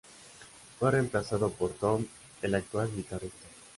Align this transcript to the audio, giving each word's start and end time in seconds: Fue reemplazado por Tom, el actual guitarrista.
Fue 0.79 0.89
reemplazado 0.89 1.51
por 1.51 1.73
Tom, 1.73 2.03
el 2.41 2.55
actual 2.55 2.89
guitarrista. 2.91 3.45